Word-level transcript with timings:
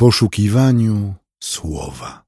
poszukiwaniu 0.00 1.14
słowa. 1.40 2.24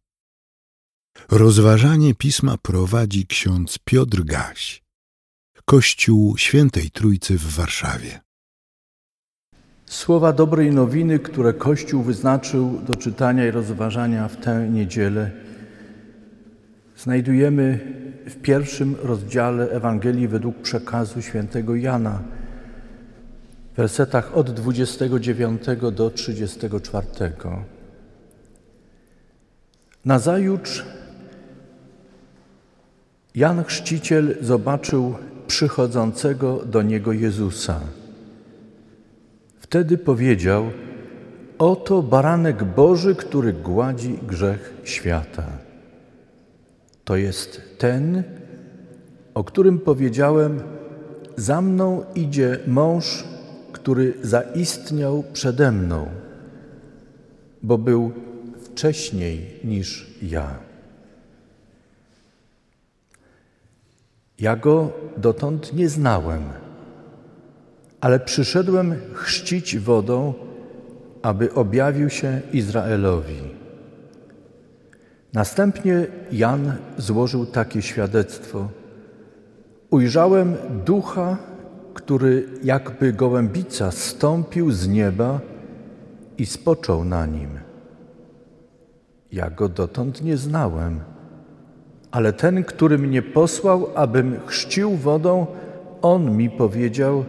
Rozważanie 1.31 2.15
pisma 2.15 2.57
prowadzi 2.63 3.27
ksiądz 3.27 3.79
Piotr 3.85 4.25
Gaś, 4.25 4.83
Kościół 5.65 6.37
Świętej 6.39 6.91
Trójcy 6.91 7.39
w 7.39 7.55
Warszawie. 7.55 8.21
Słowa 9.87 10.33
dobrej 10.33 10.71
nowiny, 10.71 11.19
które 11.19 11.53
Kościół 11.53 12.03
wyznaczył 12.03 12.81
do 12.87 12.95
czytania 12.95 13.47
i 13.47 13.51
rozważania 13.51 14.29
w 14.29 14.37
tę 14.37 14.69
niedzielę, 14.71 15.31
znajdujemy 16.97 17.79
w 18.27 18.37
pierwszym 18.37 18.97
rozdziale 19.03 19.71
Ewangelii 19.71 20.29
według 20.29 20.63
przekazu 20.63 21.23
świętego 21.23 21.77
Jana, 21.77 22.23
wersetach 23.77 24.37
od 24.37 24.51
29 24.51 25.63
do 25.93 26.11
34. 26.11 27.07
Nazajutrz 30.05 30.85
Jan 33.35 33.65
Chrzciciel 33.65 34.37
zobaczył 34.41 35.15
przychodzącego 35.47 36.63
do 36.67 36.83
niego 36.83 37.13
Jezusa. 37.13 37.81
Wtedy 39.59 39.99
powiedział: 39.99 40.71
Oto 41.59 42.03
baranek 42.03 42.65
Boży, 42.65 43.15
który 43.15 43.53
gładzi 43.53 44.19
grzech 44.29 44.75
świata. 44.85 45.47
To 47.05 47.17
jest 47.17 47.79
ten, 47.79 48.23
o 49.35 49.45
którym 49.45 49.79
powiedziałem: 49.79 50.61
Za 51.37 51.63
mną 51.63 52.05
idzie 52.15 52.59
mąż, 52.67 53.25
który 53.73 54.15
zaistniał 54.23 55.25
przede 55.33 55.73
mną, 55.73 56.07
bo 57.63 57.79
był 57.79 58.13
wcześniej 58.65 59.61
niż 59.65 60.07
ja. 60.23 60.59
Ja 64.39 64.57
go 64.57 64.93
dotąd 65.17 65.73
nie 65.73 65.89
znałem, 65.89 66.43
ale 68.01 68.21
przyszedłem 68.21 68.95
chrzcić 69.13 69.79
wodą, 69.79 70.35
aby 71.23 71.55
objawił 71.55 72.11
się 72.11 72.41
Izraelowi. 72.53 73.41
Następnie 75.33 76.07
Jan 76.33 76.73
złożył 76.99 77.47
takie 77.47 77.83
świadectwo. 77.83 78.69
Ujrzałem 79.91 80.57
ducha, 80.85 81.39
który 81.95 82.49
jakby 82.63 83.13
gołębica 83.13 83.91
stąpił 83.91 84.73
z 84.73 84.89
nieba 84.89 85.41
i 86.39 86.47
spoczął 86.47 87.05
na 87.05 87.27
nim. 87.27 87.49
Ja 89.33 89.51
go 89.51 89.69
dotąd 89.69 90.23
nie 90.23 90.37
znałem, 90.37 91.01
ale 92.11 92.33
ten, 92.33 92.65
który 92.65 92.99
mnie 92.99 93.23
posłał, 93.23 93.87
abym 93.95 94.37
chrzcił 94.47 94.91
wodą, 94.97 95.47
on 96.03 96.37
mi 96.37 96.51
powiedział: 96.51 97.25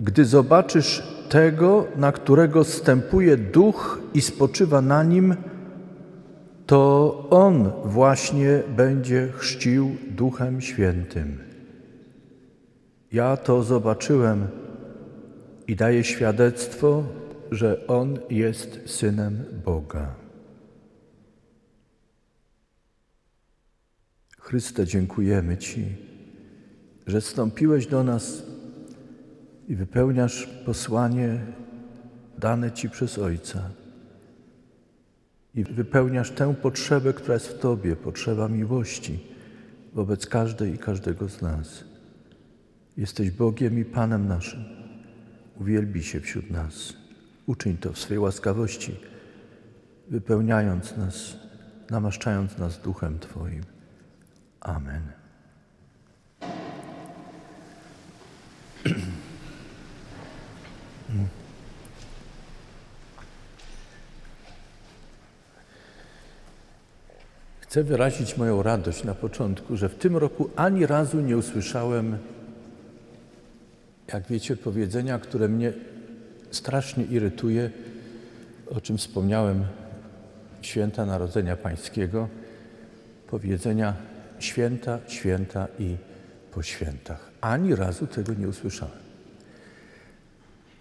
Gdy 0.00 0.24
zobaczysz 0.24 1.02
tego, 1.28 1.86
na 1.96 2.12
którego 2.12 2.64
stępuje 2.64 3.36
duch 3.36 4.00
i 4.14 4.20
spoczywa 4.20 4.80
na 4.80 5.02
nim, 5.02 5.36
to 6.66 7.26
on 7.30 7.70
właśnie 7.84 8.62
będzie 8.76 9.28
chrzcił 9.36 9.96
Duchem 10.10 10.60
Świętym. 10.60 11.53
Ja 13.14 13.36
to 13.36 13.62
zobaczyłem 13.62 14.46
i 15.68 15.76
daję 15.76 16.04
świadectwo, 16.04 17.04
że 17.50 17.86
on 17.86 18.18
jest 18.30 18.80
synem 18.86 19.44
Boga. 19.64 20.14
Chryste, 24.38 24.86
dziękujemy 24.86 25.56
Ci, 25.56 25.84
że 27.06 27.20
wstąpiłeś 27.20 27.86
do 27.86 28.04
nas 28.04 28.42
i 29.68 29.76
wypełniasz 29.76 30.48
posłanie 30.66 31.40
dane 32.38 32.72
Ci 32.72 32.90
przez 32.90 33.18
Ojca. 33.18 33.70
I 35.54 35.64
wypełniasz 35.64 36.30
tę 36.30 36.54
potrzebę, 36.54 37.12
która 37.12 37.34
jest 37.34 37.48
w 37.48 37.58
Tobie, 37.58 37.96
potrzeba 37.96 38.48
miłości 38.48 39.18
wobec 39.92 40.26
każdej 40.26 40.74
i 40.74 40.78
każdego 40.78 41.28
z 41.28 41.42
nas. 41.42 41.93
Jesteś 42.96 43.30
Bogiem 43.30 43.78
i 43.78 43.84
Panem 43.84 44.28
naszym. 44.28 44.64
Uwielbi 45.60 46.02
się 46.02 46.20
wśród 46.20 46.50
nas. 46.50 46.92
Uczyń 47.46 47.76
to 47.76 47.92
w 47.92 47.98
swej 47.98 48.18
łaskawości, 48.18 48.96
wypełniając 50.08 50.96
nas, 50.96 51.36
namaszczając 51.90 52.58
nas 52.58 52.80
duchem 52.80 53.18
Twoim. 53.18 53.62
Amen. 54.60 55.02
Chcę 67.60 67.84
wyrazić 67.84 68.36
moją 68.36 68.62
radość 68.62 69.04
na 69.04 69.14
początku, 69.14 69.76
że 69.76 69.88
w 69.88 69.94
tym 69.94 70.16
roku 70.16 70.50
ani 70.56 70.86
razu 70.86 71.20
nie 71.20 71.36
usłyszałem, 71.36 72.18
jak 74.12 74.26
wiecie, 74.26 74.56
powiedzenia, 74.56 75.18
które 75.18 75.48
mnie 75.48 75.72
strasznie 76.50 77.04
irytuje, 77.04 77.70
o 78.70 78.80
czym 78.80 78.98
wspomniałem 78.98 79.64
święta 80.62 81.06
Narodzenia 81.06 81.56
Pańskiego, 81.56 82.28
powiedzenia 83.30 83.94
święta, 84.38 84.98
święta 85.08 85.68
i 85.78 85.96
po 86.52 86.62
świętach. 86.62 87.30
Ani 87.40 87.74
razu 87.74 88.06
tego 88.06 88.34
nie 88.34 88.48
usłyszałem. 88.48 89.04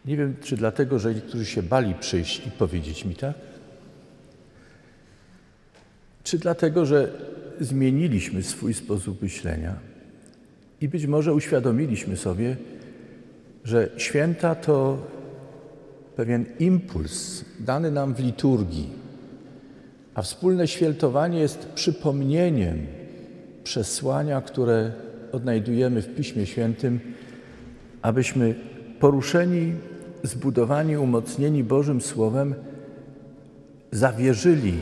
Nie 0.05 0.17
wiem, 0.17 0.35
czy 0.41 0.57
dlatego, 0.57 1.00
że 1.00 1.16
niektórzy 1.16 1.45
się 1.45 1.63
bali 1.63 1.94
przyjść 1.94 2.47
i 2.47 2.51
powiedzieć 2.51 3.05
mi 3.05 3.16
tak, 3.16 3.35
czy 6.23 6.38
dlatego, 6.38 6.85
że 6.85 7.11
zmieniliśmy 7.59 8.44
swój 8.44 8.73
sposób 8.73 9.22
myślenia 9.22 9.75
i 10.81 10.88
być 10.88 11.05
może 11.05 11.34
uświadomiliśmy 11.34 12.17
sobie, 12.17 12.57
że 13.63 13.90
święta 13.97 14.56
to 14.56 14.97
pewien 16.16 16.46
impuls 16.59 17.46
dany 17.59 17.91
nam 17.91 18.13
w 18.13 18.19
liturgii, 18.19 18.90
a 20.13 20.22
wspólne 20.22 20.68
świętowanie 20.68 21.40
jest 21.40 21.66
przypomnieniem 21.66 22.88
przesłania, 23.63 24.41
które 24.41 24.91
odnajdujemy 25.31 26.02
w 26.02 26.16
Piśmie 26.16 26.46
Świętym, 26.46 27.00
abyśmy 28.02 28.56
poruszeni, 29.00 29.73
zbudowani, 30.23 30.97
umocnieni 30.97 31.63
Bożym 31.63 32.02
Słowem, 32.02 32.56
zawierzyli 33.91 34.73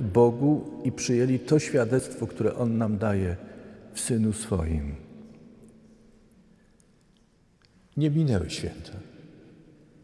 Bogu 0.00 0.64
i 0.84 0.92
przyjęli 0.92 1.38
to 1.38 1.58
świadectwo, 1.58 2.26
które 2.26 2.54
On 2.54 2.78
nam 2.78 2.98
daje 2.98 3.36
w 3.92 4.00
Synu 4.00 4.32
swoim. 4.32 5.03
Nie 7.96 8.10
minęły 8.10 8.50
święta. 8.50 8.92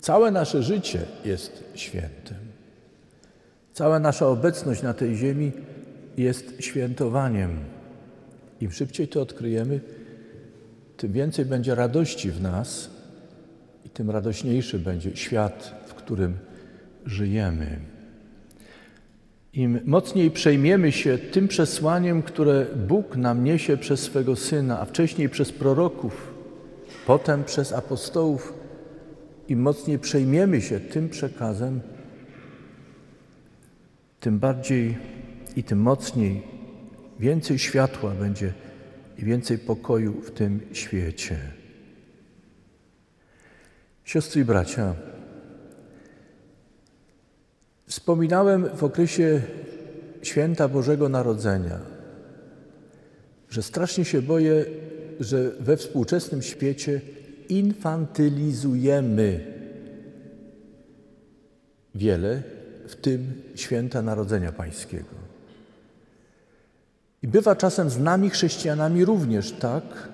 Całe 0.00 0.30
nasze 0.30 0.62
życie 0.62 1.02
jest 1.24 1.64
świętem. 1.74 2.38
Cała 3.72 3.98
nasza 3.98 4.26
obecność 4.26 4.82
na 4.82 4.94
tej 4.94 5.16
ziemi 5.16 5.52
jest 6.16 6.54
świętowaniem. 6.60 7.50
Im 8.60 8.72
szybciej 8.72 9.08
to 9.08 9.22
odkryjemy, 9.22 9.80
tym 10.96 11.12
więcej 11.12 11.44
będzie 11.44 11.74
radości 11.74 12.30
w 12.30 12.42
nas 12.42 12.90
i 13.86 13.88
tym 13.88 14.10
radośniejszy 14.10 14.78
będzie 14.78 15.16
świat, 15.16 15.74
w 15.86 15.94
którym 15.94 16.36
żyjemy. 17.06 17.78
Im 19.52 19.80
mocniej 19.84 20.30
przejmiemy 20.30 20.92
się 20.92 21.18
tym 21.18 21.48
przesłaniem, 21.48 22.22
które 22.22 22.66
Bóg 22.88 23.16
nam 23.16 23.44
niesie 23.44 23.76
przez 23.76 24.00
swego 24.00 24.36
Syna, 24.36 24.80
a 24.80 24.84
wcześniej 24.84 25.28
przez 25.28 25.52
proroków, 25.52 26.29
potem 27.06 27.44
przez 27.44 27.72
apostołów, 27.72 28.54
im 29.48 29.60
mocniej 29.60 29.98
przejmiemy 29.98 30.62
się 30.62 30.80
tym 30.80 31.08
przekazem, 31.08 31.80
tym 34.20 34.38
bardziej 34.38 34.98
i 35.56 35.64
tym 35.64 35.78
mocniej 35.78 36.42
więcej 37.18 37.58
światła 37.58 38.10
będzie 38.10 38.52
i 39.18 39.24
więcej 39.24 39.58
pokoju 39.58 40.20
w 40.20 40.30
tym 40.30 40.60
świecie. 40.72 41.38
Siostry 44.04 44.40
i 44.40 44.44
bracia, 44.44 44.94
wspominałem 47.86 48.76
w 48.76 48.84
okresie 48.84 49.42
święta 50.22 50.68
Bożego 50.68 51.08
Narodzenia, 51.08 51.78
że 53.50 53.62
strasznie 53.62 54.04
się 54.04 54.22
boję, 54.22 54.64
że 55.20 55.50
we 55.60 55.76
współczesnym 55.76 56.42
świecie 56.42 57.00
infantylizujemy 57.48 59.40
wiele 61.94 62.42
w 62.88 62.96
tym 62.96 63.42
święta 63.54 64.02
Narodzenia 64.02 64.52
Pańskiego. 64.52 65.20
I 67.22 67.28
bywa 67.28 67.56
czasem 67.56 67.90
z 67.90 67.98
nami, 67.98 68.30
chrześcijanami, 68.30 69.04
również 69.04 69.52
tak, 69.52 70.08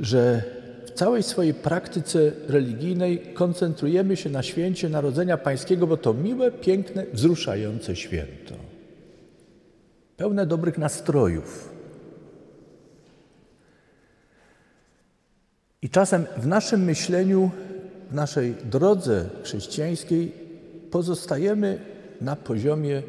że 0.00 0.42
w 0.86 0.90
całej 0.90 1.22
swojej 1.22 1.54
praktyce 1.54 2.32
religijnej 2.48 3.18
koncentrujemy 3.18 4.16
się 4.16 4.30
na 4.30 4.42
święcie 4.42 4.88
Narodzenia 4.88 5.36
Pańskiego, 5.36 5.86
bo 5.86 5.96
to 5.96 6.14
miłe, 6.14 6.50
piękne, 6.50 7.06
wzruszające 7.12 7.96
święto. 7.96 8.54
Pełne 10.16 10.46
dobrych 10.46 10.78
nastrojów. 10.78 11.71
I 15.82 15.90
czasem 15.90 16.26
w 16.36 16.46
naszym 16.46 16.84
myśleniu, 16.84 17.50
w 18.10 18.14
naszej 18.14 18.54
drodze 18.64 19.28
chrześcijańskiej 19.42 20.32
pozostajemy 20.90 21.78
na 22.20 22.36
poziomie 22.36 23.02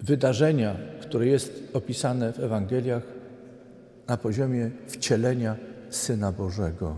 wydarzenia, 0.00 0.76
które 1.00 1.26
jest 1.26 1.62
opisane 1.72 2.32
w 2.32 2.40
Ewangeliach, 2.40 3.02
na 4.08 4.16
poziomie 4.16 4.70
wcielenia 4.86 5.56
Syna 5.90 6.32
Bożego 6.32 6.96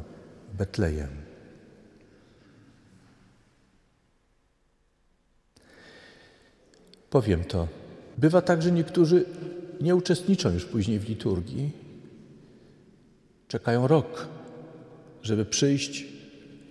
w 0.53 0.57
Betlejem. 0.57 1.09
Powiem 7.11 7.45
to. 7.45 7.69
Bywa 8.19 8.43
tak, 8.43 8.63
że 8.63 8.73
niektórzy 8.73 9.25
nie 9.81 9.97
uczestniczą 9.97 10.53
już 10.53 10.65
później 10.65 10.99
w 10.99 11.09
liturgii, 11.09 11.86
czekają 13.48 13.87
rok, 13.87 14.28
żeby 15.22 15.44
przyjść 15.44 16.06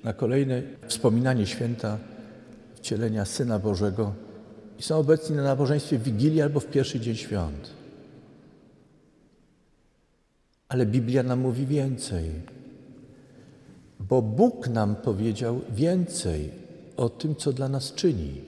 na 0.04 0.13
kolejne 0.13 0.63
wspominanie 0.88 1.45
święta 1.45 1.98
wcielenia 2.75 3.25
Syna 3.25 3.60
Bożego 3.60 4.13
i 4.80 4.83
są 4.83 4.98
obecni 4.98 5.36
na 5.36 5.44
nabożeństwie 5.44 5.98
w 5.98 6.04
Wigilii 6.04 6.42
albo 6.42 6.60
w 6.60 6.66
pierwszy 6.66 7.00
dzień 7.00 7.16
świąt. 7.16 7.69
Ale 10.69 10.86
Biblia 10.86 11.24
nam 11.24 11.39
mówi 11.39 11.66
więcej, 11.66 12.31
bo 14.00 14.22
Bóg 14.22 14.68
nam 14.68 14.95
powiedział 14.95 15.62
więcej 15.69 16.51
o 16.98 17.10
tym, 17.10 17.36
co 17.36 17.54
dla 17.54 17.69
nas 17.69 17.94
czyni. 17.94 18.42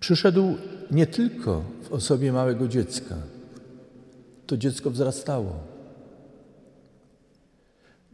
Przyszedł 0.00 0.56
nie 0.90 1.06
tylko 1.06 1.64
w 1.82 1.92
osobie 1.92 2.32
małego 2.32 2.68
dziecka. 2.68 3.16
To 4.46 4.56
dziecko 4.56 4.90
wzrastało, 4.90 5.75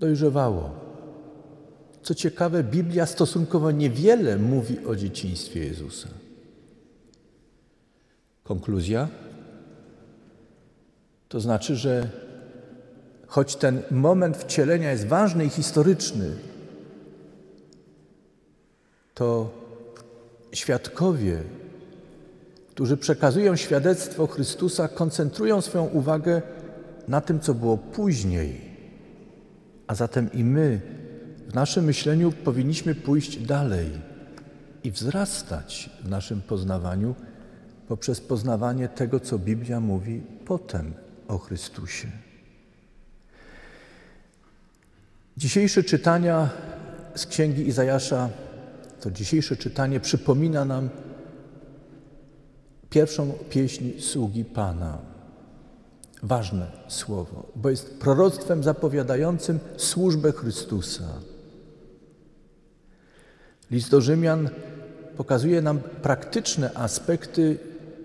dojrzewało. 0.02 0.70
Co 2.02 2.14
ciekawe, 2.14 2.64
Biblia 2.64 3.06
stosunkowo 3.06 3.70
niewiele 3.70 4.36
mówi 4.36 4.86
o 4.86 4.96
dzieciństwie 4.96 5.64
Jezusa. 5.64 6.08
Konkluzja? 8.44 9.08
To 11.28 11.40
znaczy, 11.40 11.76
że 11.76 12.08
choć 13.26 13.56
ten 13.56 13.82
moment 13.90 14.36
wcielenia 14.36 14.90
jest 14.90 15.06
ważny 15.06 15.44
i 15.44 15.48
historyczny, 15.48 16.30
to 19.14 19.50
świadkowie, 20.52 21.42
którzy 22.70 22.96
przekazują 22.96 23.56
świadectwo 23.56 24.26
Chrystusa, 24.26 24.88
koncentrują 24.88 25.60
swoją 25.60 25.84
uwagę 25.86 26.42
na 27.08 27.20
tym, 27.20 27.40
co 27.40 27.54
było 27.54 27.78
później. 27.78 28.71
A 29.86 29.94
zatem 29.94 30.32
i 30.32 30.44
my 30.44 30.80
w 31.48 31.54
naszym 31.54 31.84
myśleniu 31.84 32.32
powinniśmy 32.32 32.94
pójść 32.94 33.38
dalej 33.38 33.90
i 34.84 34.90
wzrastać 34.90 35.90
w 36.04 36.08
naszym 36.08 36.42
poznawaniu 36.42 37.14
poprzez 37.88 38.20
poznawanie 38.20 38.88
tego, 38.88 39.20
co 39.20 39.38
Biblia 39.38 39.80
mówi 39.80 40.22
potem 40.44 40.94
o 41.28 41.38
Chrystusie. 41.38 42.08
Dzisiejsze 45.36 45.82
czytania 45.82 46.50
z 47.14 47.26
księgi 47.26 47.68
Izajasza, 47.68 48.28
to 49.00 49.10
dzisiejsze 49.10 49.56
czytanie 49.56 50.00
przypomina 50.00 50.64
nam 50.64 50.88
pierwszą 52.90 53.32
pieśń 53.50 54.00
sługi 54.00 54.44
Pana. 54.44 55.11
Ważne 56.22 56.66
słowo, 56.88 57.46
bo 57.56 57.70
jest 57.70 57.98
proroctwem 57.98 58.62
zapowiadającym 58.62 59.58
służbę 59.76 60.32
Chrystusa. 60.32 61.04
List 63.70 63.90
do 63.90 64.00
Rzymian 64.00 64.50
pokazuje 65.16 65.62
nam 65.62 65.80
praktyczne 66.02 66.74
aspekty 66.74 67.58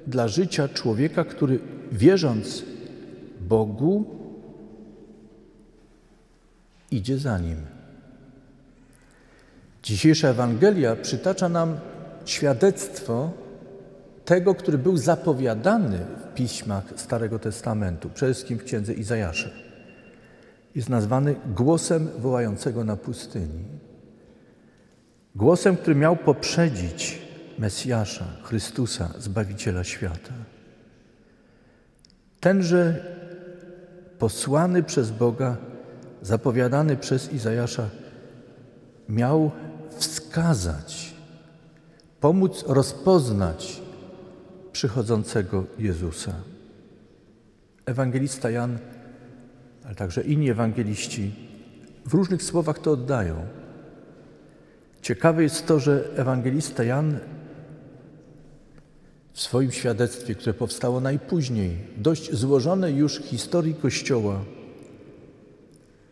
dla 0.08 0.28
życia 0.28 0.69
człowieka, 0.69 1.24
który 1.24 1.60
wierząc 1.92 2.64
Bogu, 3.42 4.06
idzie 6.92 7.18
za 7.18 7.38
nim. 7.38 7.58
Dzisiejsza 9.84 10.28
Ewangelia 10.28 10.96
przytacza 10.96 11.50
nam 11.50 11.78
świadectwo 12.25 13.31
tego, 14.27 14.56
który 14.56 14.77
był 14.77 14.97
zapowiadany 14.97 15.97
w 15.97 16.33
piśmach 16.33 16.83
Starego 16.95 17.39
Testamentu, 17.39 18.09
przede 18.09 18.33
wszystkim 18.33 18.57
w 18.57 18.63
księdze 18.63 18.94
Izajasza. 18.94 19.50
Jest 20.75 20.89
nazwany 20.89 21.35
głosem 21.56 22.09
wołającego 22.18 22.83
na 22.83 22.95
pustyni. 22.95 23.63
Głosem, 25.35 25.77
który 25.77 25.95
miał 25.95 26.15
poprzedzić 26.15 27.21
Mesjasza, 27.59 28.25
Chrystusa, 28.44 29.13
Zbawiciela 29.19 29.83
świata. 29.83 30.33
Tenże 32.39 33.06
posłany 34.19 34.83
przez 34.83 35.12
Boga, 35.12 35.57
zapowiadany 36.21 36.97
przez 36.97 37.33
Izajasza, 37.33 37.89
miał 39.09 39.51
wskazać, 39.97 41.13
pomóc 42.19 42.63
rozpoznać 42.68 43.87
przychodzącego 44.77 45.65
Jezusa. 45.79 46.33
Ewangelista 47.85 48.50
Jan, 48.50 48.79
ale 49.85 49.95
także 49.95 50.21
inni 50.21 50.50
ewangeliści 50.50 51.31
w 52.06 52.13
różnych 52.13 52.44
słowach 52.44 52.79
to 52.79 52.91
oddają. 52.91 53.45
Ciekawe 55.01 55.44
jest 55.44 55.68
to, 55.68 55.79
że 55.79 56.09
ewangelista 56.15 56.83
Jan 56.83 57.19
w 59.34 59.41
swoim 59.41 59.72
świadectwie, 59.72 60.36
które 60.36 60.53
powstało 60.53 61.00
najpóźniej, 61.00 61.77
dość 61.98 62.34
złożonej 62.34 62.96
już 62.96 63.19
historii 63.19 63.74
Kościoła, 63.74 64.43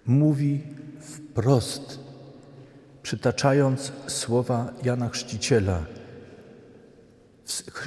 mówi 0.06 0.64
wprost, 1.00 2.00
przytaczając 3.04 3.92
słowa 4.08 4.74
Jana 4.84 5.10
Chrzciciela. 5.10 5.86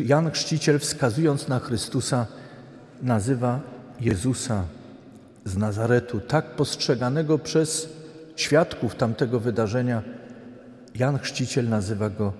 Jan 0.00 0.30
Chrzciciel, 0.30 0.78
wskazując 0.78 1.48
na 1.48 1.58
Chrystusa, 1.58 2.26
nazywa 3.02 3.60
Jezusa 4.00 4.64
z 5.44 5.56
Nazaretu, 5.56 6.20
tak 6.20 6.56
postrzeganego 6.56 7.38
przez 7.38 7.88
świadków 8.36 8.94
tamtego 8.94 9.40
wydarzenia. 9.40 10.02
Jan 10.94 11.18
Chrzciciel 11.18 11.68
nazywa 11.68 12.10
go 12.10 12.32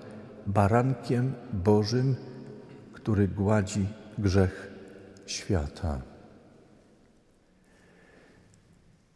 barankiem 0.47 1.33
Bożym, 1.53 2.15
który 2.93 3.27
gładzi 3.27 3.85
grzech 4.17 4.71
świata. 5.25 6.01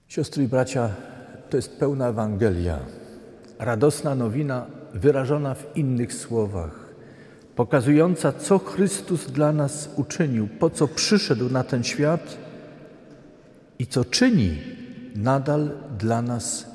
Siostry 0.08 0.44
i 0.44 0.48
bracia, 0.48 0.90
to 1.50 1.58
jest 1.58 1.78
pełna 1.80 2.08
Ewangelia, 2.08 2.80
radosna 3.60 4.16
nowina 4.16 4.66
wyrażona 4.94 5.56
w 5.56 5.78
innych 5.78 6.14
słowach, 6.14 6.83
pokazująca, 7.56 8.34
co 8.34 8.60
Chrystus 8.60 9.32
dla 9.32 9.52
nas 9.52 9.90
uczynił, 9.96 10.48
po 10.48 10.70
co 10.70 10.88
przyszedł 10.88 11.50
na 11.50 11.64
ten 11.64 11.84
świat 11.84 12.38
i 13.80 13.88
co 13.88 14.06
czyni 14.06 14.62
nadal 15.16 15.72
dla 15.98 16.22
nas, 16.22 16.68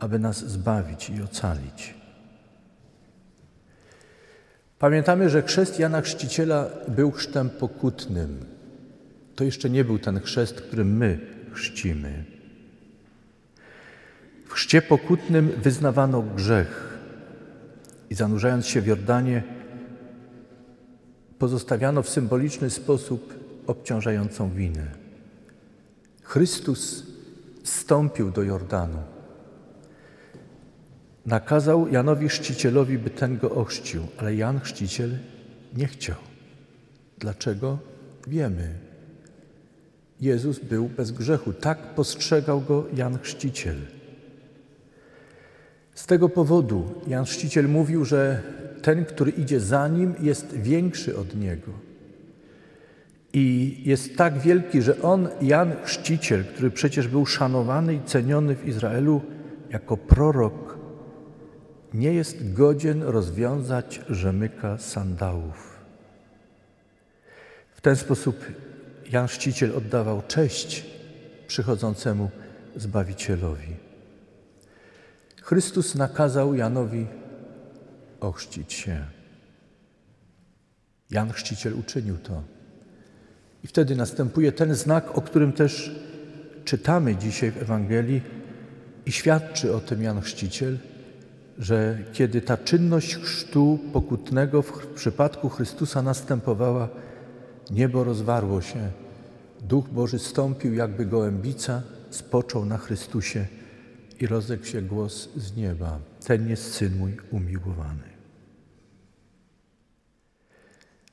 aby 0.00 0.18
nas 0.18 0.38
zbawić 0.38 1.10
i 1.10 1.22
ocalić. 1.22 1.94
Pamiętamy, 4.78 5.30
że 5.30 5.42
chrzest 5.42 5.78
Jana 5.78 6.00
Chrzciciela 6.00 6.66
był 6.88 7.10
chrztem 7.10 7.50
pokutnym. 7.50 8.44
To 9.36 9.44
jeszcze 9.44 9.70
nie 9.70 9.84
był 9.84 9.98
ten 9.98 10.20
chrzest, 10.20 10.60
którym 10.60 10.96
my 10.96 11.18
chrzcimy. 11.52 12.24
W 14.48 14.52
chrzcie 14.52 14.82
pokutnym 14.82 15.50
wyznawano 15.62 16.22
grzech 16.22 16.98
i 18.10 18.14
zanurzając 18.14 18.66
się 18.66 18.80
w 18.80 18.86
Jordanie, 18.86 19.57
pozostawiano 21.38 22.02
w 22.02 22.08
symboliczny 22.08 22.70
sposób 22.70 23.34
obciążającą 23.66 24.50
winę. 24.50 24.86
Chrystus 26.22 27.06
wstąpił 27.62 28.30
do 28.30 28.42
Jordanu. 28.42 28.98
nakazał 31.26 31.88
Janowi 31.88 32.28
Chrzcicielowi, 32.28 32.98
by 32.98 33.10
ten 33.10 33.38
go 33.38 33.50
ochrzcił, 33.50 34.02
ale 34.18 34.34
Jan 34.34 34.60
Chrzciciel 34.60 35.18
nie 35.76 35.86
chciał. 35.86 36.16
Dlaczego? 37.18 37.78
Wiemy. 38.26 38.74
Jezus 40.20 40.58
był 40.58 40.88
bez 40.88 41.10
grzechu. 41.10 41.52
Tak 41.52 41.94
postrzegał 41.94 42.60
go 42.60 42.86
Jan 42.94 43.18
Chrzciciel. 43.18 43.76
Z 45.94 46.06
tego 46.06 46.28
powodu 46.28 46.94
Jan 47.06 47.24
Chrzciciel 47.24 47.68
mówił, 47.68 48.04
że 48.04 48.42
ten, 48.88 49.04
który 49.04 49.30
idzie 49.30 49.60
za 49.60 49.88
nim, 49.88 50.14
jest 50.20 50.56
większy 50.56 51.16
od 51.16 51.36
niego. 51.36 51.72
I 53.32 53.76
jest 53.84 54.16
tak 54.16 54.38
wielki, 54.38 54.82
że 54.82 55.02
on, 55.02 55.28
Jan 55.40 55.72
Chrzciciel, 55.84 56.44
który 56.44 56.70
przecież 56.70 57.08
był 57.08 57.26
szanowany 57.26 57.94
i 57.94 58.00
ceniony 58.00 58.56
w 58.56 58.68
Izraelu 58.68 59.22
jako 59.70 59.96
prorok, 59.96 60.78
nie 61.94 62.12
jest 62.12 62.52
godzien 62.52 63.02
rozwiązać 63.02 64.00
rzemyka 64.08 64.78
sandałów. 64.78 65.78
W 67.72 67.80
ten 67.80 67.96
sposób 67.96 68.36
Jan 69.12 69.26
Chrzciciel 69.26 69.76
oddawał 69.76 70.22
cześć 70.28 70.86
przychodzącemu 71.46 72.30
Zbawicielowi. 72.76 73.76
Chrystus 75.42 75.94
nakazał 75.94 76.54
Janowi 76.54 77.06
ochrzcić 78.20 78.72
się. 78.72 79.04
Jan 81.10 81.32
Chrzciciel 81.32 81.74
uczynił 81.74 82.16
to. 82.16 82.42
I 83.64 83.66
wtedy 83.66 83.96
następuje 83.96 84.52
ten 84.52 84.74
znak, 84.74 85.18
o 85.18 85.22
którym 85.22 85.52
też 85.52 85.96
czytamy 86.64 87.16
dzisiaj 87.16 87.50
w 87.50 87.62
Ewangelii 87.62 88.20
i 89.06 89.12
świadczy 89.12 89.74
o 89.74 89.80
tym 89.80 90.02
Jan 90.02 90.20
Chrzciciel, 90.20 90.78
że 91.58 91.98
kiedy 92.12 92.40
ta 92.40 92.56
czynność 92.56 93.16
chrztu 93.16 93.78
pokutnego 93.92 94.62
w 94.62 94.86
przypadku 94.86 95.48
Chrystusa 95.48 96.02
następowała, 96.02 96.88
niebo 97.70 98.04
rozwarło 98.04 98.60
się, 98.60 98.90
Duch 99.60 99.88
Boży 99.88 100.18
stąpił 100.18 100.74
jakby 100.74 101.06
gołębica, 101.06 101.82
spoczął 102.10 102.64
na 102.64 102.78
Chrystusie 102.78 103.46
i 104.20 104.26
rozległ 104.26 104.64
się 104.64 104.82
głos 104.82 105.28
z 105.36 105.56
nieba. 105.56 105.98
Ten 106.26 106.48
jest 106.48 106.74
Syn 106.74 106.98
mój 106.98 107.16
umiłowany. 107.30 108.07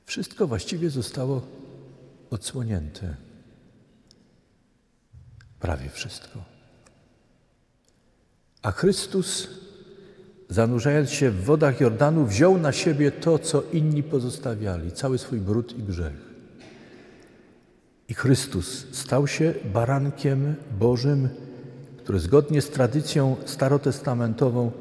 Wszystko 0.06 0.48
właściwie 0.48 0.90
zostało 0.90 1.42
odsłonięte. 2.30 3.16
Prawie 5.60 5.90
wszystko. 5.90 6.40
A 8.62 8.72
Chrystus, 8.72 9.48
zanurzając 10.50 11.10
się 11.10 11.32
w 11.32 11.44
wodach 11.44 11.82
Jordanu, 11.82 12.26
wziął 12.26 12.58
na 12.58 12.72
siebie 12.72 13.12
to, 13.12 13.40
co 13.40 13.64
inni 13.74 14.04
pozostawiali, 14.04 14.92
cały 14.92 15.18
swój 15.18 15.40
brud 15.40 15.78
i 15.78 15.84
grzech. 15.84 16.36
I 18.10 18.14
Chrystus 18.14 18.86
stał 18.92 19.28
się 19.28 19.54
barankiem 19.74 20.56
Bożym, 20.80 21.30
który 21.98 22.20
zgodnie 22.20 22.62
z 22.62 22.70
tradycją 22.70 23.36
starotestamentową 23.46 24.72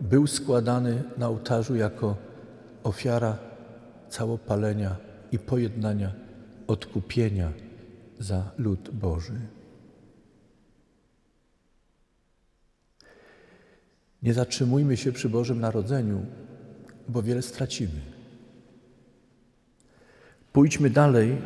był 0.00 0.26
składany 0.26 1.02
na 1.18 1.28
ołtarzu 1.28 1.76
jako 1.76 2.16
ofiara 2.84 3.38
całopalenia 4.08 4.96
i 5.32 5.38
pojednania, 5.38 6.12
odkupienia 6.66 7.52
za 8.18 8.50
lud 8.58 8.90
Boży. 8.90 9.40
Nie 14.22 14.34
zatrzymujmy 14.34 14.96
się 14.96 15.12
przy 15.12 15.28
Bożym 15.28 15.60
Narodzeniu, 15.60 16.26
bo 17.08 17.22
wiele 17.22 17.42
stracimy. 17.42 18.00
Pójdźmy 20.52 20.90
dalej. 20.90 21.36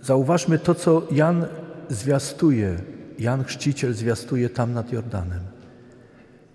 Zauważmy 0.00 0.58
to, 0.58 0.74
co 0.74 1.02
Jan 1.10 1.46
zwiastuje, 1.88 2.82
Jan 3.18 3.44
Chrzciciel 3.44 3.94
zwiastuje 3.94 4.50
tam 4.50 4.72
nad 4.72 4.92
Jordanem. 4.92 5.40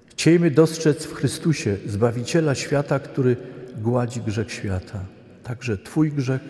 Chciejmy 0.07 0.51
dostrzec 0.51 1.05
w 1.05 1.13
Chrystusie 1.13 1.77
Zbawiciela 1.85 2.55
świata, 2.55 2.99
który 2.99 3.37
gładzi 3.77 4.21
grzech 4.21 4.51
świata, 4.51 5.05
także 5.43 5.77
Twój 5.77 6.11
grzech 6.11 6.41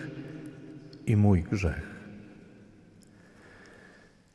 i 1.08 1.16
mój 1.16 1.44
grzech. 1.44 1.94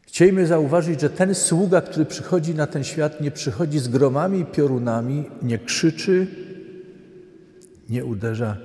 Chciejmy 0.02 0.46
zauważyć, 0.46 1.00
że 1.00 1.10
ten 1.10 1.34
sługa, 1.34 1.80
który 1.80 2.06
przychodzi 2.06 2.54
na 2.54 2.66
ten 2.66 2.84
świat, 2.84 3.20
nie 3.20 3.30
przychodzi 3.30 3.78
z 3.78 3.88
gromami 3.88 4.40
i 4.40 4.44
piorunami, 4.44 5.24
nie 5.42 5.58
krzyczy, 5.58 6.26
nie 7.88 8.04
uderza, 8.04 8.56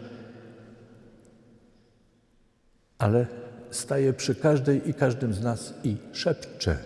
ale 2.97 3.27
staje 3.71 4.13
przy 4.13 4.35
każdej 4.35 4.89
i 4.89 4.93
każdym 4.93 5.33
z 5.33 5.41
nas 5.41 5.73
i 5.83 5.97
szepcze 6.11 6.77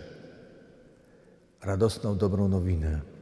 radosną, 1.61 2.17
dobrą 2.17 2.47
nowinę. 2.47 3.16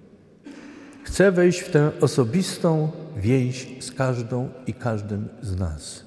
Chcę 1.05 1.31
wejść 1.31 1.59
w 1.59 1.71
tę 1.71 1.91
osobistą 2.01 2.91
więź 3.17 3.67
z 3.79 3.91
każdą 3.91 4.49
i 4.67 4.73
każdym 4.73 5.27
z 5.41 5.55
nas. 5.55 6.03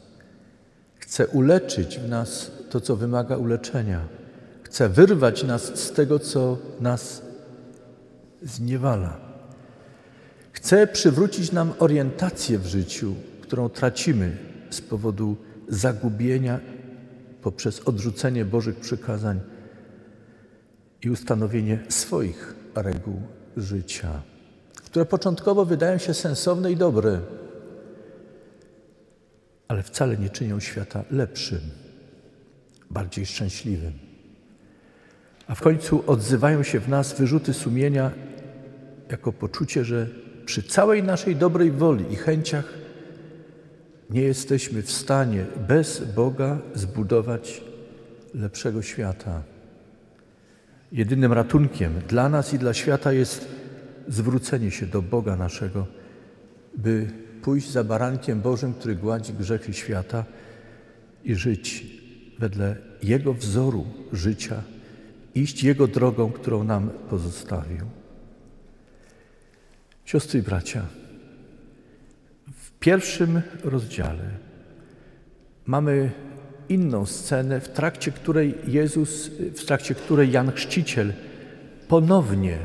Chcę 0.97 1.27
uleczyć 1.27 1.99
w 1.99 2.09
nas 2.09 2.51
to, 2.71 2.81
co 2.81 2.97
wymaga 2.97 3.37
uleczenia. 3.37 4.09
Chcę 4.63 4.89
wyrwać 4.89 5.45
nas 5.45 5.63
z 5.63 5.93
tego, 5.93 6.19
co 6.19 6.59
nas 6.81 7.23
zniewala. 8.43 9.21
Chcę 10.53 10.87
przywrócić 10.87 11.53
nam 11.53 11.73
orientację 11.79 12.59
w 12.59 12.67
życiu, 12.67 13.15
którą 13.41 13.69
tracimy 13.69 14.37
z 14.71 14.81
powodu 14.81 15.37
zagubienia 15.69 16.61
poprzez 17.43 17.81
odrzucenie 17.81 18.45
Bożych 18.45 18.77
przykazań 18.77 19.41
i 21.03 21.11
ustanowienie 21.11 21.79
swoich 21.89 22.55
reguł 22.75 23.23
życia 23.57 24.23
które 24.91 25.05
początkowo 25.05 25.65
wydają 25.65 25.99
się 25.99 26.15
sensowne 26.15 26.73
i 26.73 26.77
dobre, 26.77 27.21
ale 29.69 29.83
wcale 29.83 30.17
nie 30.17 30.31
czynią 30.31 30.61
świata 30.61 31.05
lepszym, 31.11 31.61
bardziej 32.91 33.27
szczęśliwym. 33.27 33.93
A 35.47 35.55
w 35.55 35.61
końcu 35.61 36.05
odzywają 36.07 36.63
się 36.63 36.81
w 36.81 36.89
nas 36.89 37.13
wyrzuty 37.13 37.55
sumienia 37.55 38.11
jako 39.11 39.33
poczucie, 39.33 39.85
że 39.85 40.07
przy 40.45 40.63
całej 40.63 41.03
naszej 41.03 41.37
dobrej 41.37 41.71
woli 41.71 42.13
i 42.13 42.17
chęciach 42.17 42.65
nie 44.11 44.23
jesteśmy 44.23 44.83
w 44.83 44.91
stanie 44.91 45.47
bez 45.69 46.05
Boga 46.15 46.59
zbudować 46.75 47.65
lepszego 48.35 48.83
świata. 48.83 49.43
Jedynym 50.93 51.33
ratunkiem 51.33 51.93
dla 52.09 52.29
nas 52.29 52.55
i 52.55 52.59
dla 52.59 52.75
świata 52.75 53.13
jest 53.13 53.58
zwrócenie 54.09 54.71
się 54.71 54.87
do 54.87 55.03
Boga 55.03 55.37
naszego, 55.37 55.87
by 56.77 57.07
pójść 57.43 57.71
za 57.71 57.85
barankiem 57.85 58.41
Bożym, 58.41 58.75
który 58.75 58.97
gładzi 58.97 59.33
grzechy 59.33 59.73
świata 59.73 60.25
i 61.25 61.35
żyć 61.35 61.87
wedle 62.39 62.77
Jego 63.03 63.35
wzoru 63.35 63.87
życia, 64.13 64.63
iść 65.35 65.65
Jego 65.65 65.87
drogą, 65.87 66.33
którą 66.33 66.65
nam 66.65 66.91
pozostawił. 67.11 67.87
Siostry 70.05 70.41
i 70.41 70.43
bracia, 70.43 70.87
w 72.53 72.71
pierwszym 72.81 73.43
rozdziale 73.65 74.31
mamy 75.67 76.11
inną 76.69 77.07
scenę, 77.07 77.61
w 77.61 77.69
trakcie 77.69 78.13
której 78.13 78.55
Jezus, 78.67 79.31
w 79.57 79.65
trakcie 79.65 79.95
której 79.95 80.31
Jan 80.31 80.53
Chrzciciel 80.53 81.13
ponownie 81.89 82.59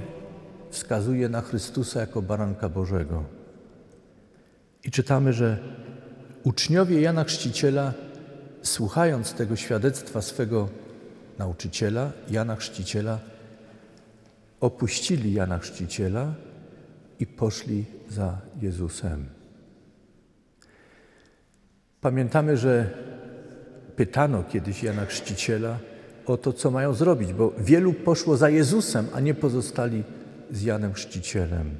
wskazuje 0.73 1.29
na 1.29 1.41
Chrystusa 1.41 1.99
jako 1.99 2.21
baranka 2.21 2.69
Bożego. 2.69 3.23
I 4.83 4.91
czytamy, 4.91 5.33
że 5.33 5.57
uczniowie 6.43 7.01
Jana 7.01 7.23
Chrzciciela, 7.23 7.93
słuchając 8.61 9.33
tego 9.33 9.55
świadectwa 9.55 10.21
swego 10.21 10.69
nauczyciela, 11.37 12.11
Jana 12.29 12.55
Chrzciciela, 12.55 13.19
opuścili 14.59 15.33
Jana 15.33 15.59
Chrzciciela 15.59 16.33
i 17.19 17.27
poszli 17.27 17.85
za 18.09 18.37
Jezusem. 18.61 19.25
Pamiętamy, 22.01 22.57
że 22.57 22.89
pytano 23.95 24.43
kiedyś 24.43 24.83
Jana 24.83 25.05
Chrzciciela 25.05 25.77
o 26.25 26.37
to, 26.37 26.53
co 26.53 26.71
mają 26.71 26.93
zrobić, 26.93 27.33
bo 27.33 27.53
wielu 27.57 27.93
poszło 27.93 28.37
za 28.37 28.49
Jezusem, 28.49 29.07
a 29.13 29.19
nie 29.19 29.33
pozostali 29.33 30.03
z 30.53 30.63
Janem 30.63 30.93
Chrzcicielem. 30.93 31.77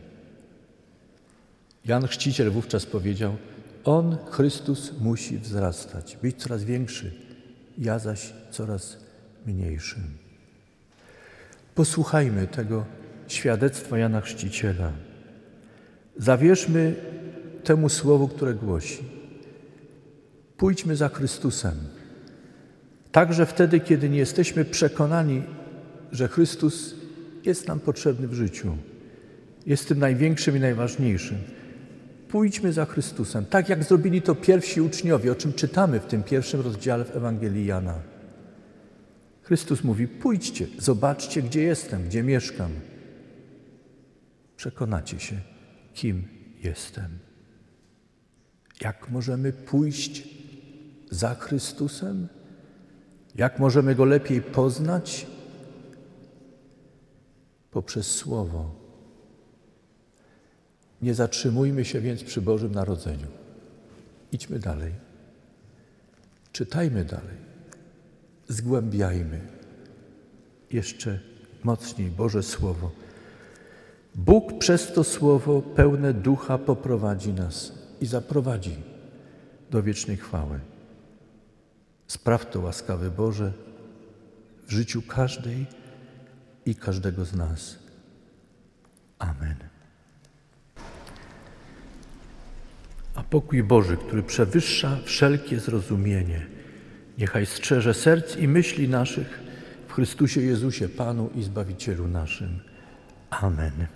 Jan 1.85 2.07
Chrzciciel 2.07 2.51
wówczas 2.51 2.85
powiedział: 2.85 3.35
On, 3.83 4.17
Chrystus, 4.31 4.91
musi 4.99 5.37
wzrastać, 5.37 6.17
być 6.21 6.35
coraz 6.41 6.63
większy, 6.63 7.13
ja 7.77 7.99
zaś 7.99 8.33
coraz 8.51 8.97
mniejszym. 9.45 10.03
Posłuchajmy 11.75 12.47
tego 12.47 12.85
świadectwa 13.27 13.97
Jana 13.97 14.21
Chrzciciela. 14.21 14.91
Zawierzmy 16.17 16.95
temu 17.63 17.89
słowu, 17.89 18.27
które 18.27 18.53
głosi. 18.53 19.03
Pójdźmy 20.57 20.95
za 20.95 21.09
Chrystusem. 21.09 21.75
Także 23.11 23.45
wtedy, 23.45 23.79
kiedy 23.79 24.09
nie 24.09 24.17
jesteśmy 24.17 24.65
przekonani, 24.65 25.43
że 26.11 26.27
Chrystus 26.27 27.02
jest 27.45 27.67
nam 27.67 27.79
potrzebny 27.79 28.27
w 28.27 28.33
życiu, 28.33 28.77
jest 29.65 29.87
tym 29.87 29.99
największym 29.99 30.57
i 30.57 30.59
najważniejszym. 30.59 31.37
Pójdźmy 32.29 32.73
za 32.73 32.85
Chrystusem, 32.85 33.45
tak 33.45 33.69
jak 33.69 33.83
zrobili 33.83 34.21
to 34.21 34.35
pierwsi 34.35 34.81
uczniowie, 34.81 35.31
o 35.31 35.35
czym 35.35 35.53
czytamy 35.53 35.99
w 35.99 36.05
tym 36.05 36.23
pierwszym 36.23 36.61
rozdziale 36.61 37.05
w 37.05 37.15
Ewangelii 37.15 37.65
Jana. 37.65 37.99
Chrystus 39.41 39.83
mówi: 39.83 40.07
Pójdźcie, 40.07 40.67
zobaczcie, 40.79 41.41
gdzie 41.41 41.63
jestem, 41.63 42.03
gdzie 42.03 42.23
mieszkam. 42.23 42.71
Przekonacie 44.55 45.19
się, 45.19 45.35
kim 45.93 46.27
jestem. 46.63 47.19
Jak 48.81 49.09
możemy 49.09 49.53
pójść 49.53 50.27
za 51.11 51.35
Chrystusem? 51.35 52.27
Jak 53.35 53.59
możemy 53.59 53.95
Go 53.95 54.05
lepiej 54.05 54.41
poznać? 54.41 55.27
Poprzez 57.73 58.11
Słowo. 58.11 58.71
Nie 61.01 61.13
zatrzymujmy 61.13 61.85
się 61.85 62.01
więc 62.01 62.23
przy 62.23 62.41
Bożym 62.41 62.71
Narodzeniu. 62.71 63.27
Idźmy 64.31 64.59
dalej. 64.59 64.91
Czytajmy 66.51 67.05
dalej. 67.05 67.37
Zgłębiajmy 68.47 69.41
jeszcze 70.71 71.19
mocniej 71.63 72.09
Boże 72.09 72.43
Słowo. 72.43 72.91
Bóg 74.15 74.59
przez 74.59 74.93
to 74.93 75.03
Słowo 75.03 75.61
pełne 75.61 76.13
ducha 76.13 76.57
poprowadzi 76.57 77.33
nas 77.33 77.73
i 78.01 78.05
zaprowadzi 78.05 78.75
do 79.71 79.83
wiecznej 79.83 80.17
chwały. 80.17 80.59
Spraw 82.07 82.49
to 82.49 82.59
łaskawy 82.59 83.11
Boże 83.11 83.53
w 84.67 84.71
życiu 84.71 85.01
każdej 85.01 85.65
i 86.65 86.75
każdego 86.75 87.25
z 87.25 87.33
nas. 87.33 87.79
Amen. 89.19 89.55
A 93.15 93.23
pokój 93.23 93.63
Boży, 93.63 93.97
który 93.97 94.23
przewyższa 94.23 94.97
wszelkie 95.05 95.59
zrozumienie, 95.59 96.45
niechaj 97.17 97.45
strzeże 97.45 97.93
serc 97.93 98.37
i 98.37 98.47
myśli 98.47 98.89
naszych 98.89 99.39
w 99.87 99.93
Chrystusie 99.93 100.41
Jezusie, 100.41 100.89
Panu 100.89 101.29
i 101.35 101.43
Zbawicielu 101.43 102.07
naszym. 102.07 102.59
Amen. 103.29 103.87